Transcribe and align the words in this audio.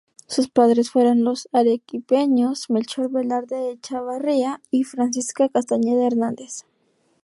Sus 0.25 0.49
padres 0.49 0.89
fueron 0.89 1.23
los 1.23 1.47
arequipeños 1.51 2.71
Melchor 2.71 3.11
Velarde 3.11 3.73
Echevarría 3.73 4.59
y 4.71 4.83
Francisca 4.83 5.47
Castañeda 5.47 6.07
Hernández. 6.07 6.63